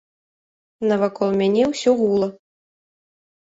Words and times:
Навакол 0.91 1.29
мяне 1.41 1.63
ўсё 1.73 1.89
гуло. 2.01 2.27